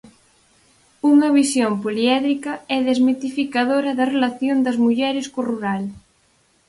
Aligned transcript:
Unha 1.11 1.29
visión 1.39 1.71
poliédrica 1.83 2.53
e 2.75 2.77
desmitificadora 2.89 3.91
da 3.99 4.09
relación 4.15 4.57
das 4.65 4.77
mulleres 4.85 5.25
co 5.33 5.41
rural. 5.51 5.83